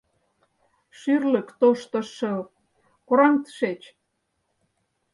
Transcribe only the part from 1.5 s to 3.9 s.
тошто шыл, кораҥ тышеч!